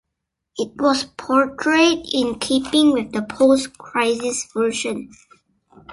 It 0.57 0.81
was 0.81 1.03
portrayed 1.15 2.07
in 2.11 2.39
keeping 2.39 2.91
with 2.93 3.11
the 3.11 3.21
post-Crisis 3.21 4.49
version. 4.51 5.11